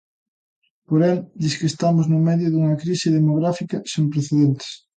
[0.87, 4.69] Porén, disque estamos no medio dunha crise demográfica sen precedentes.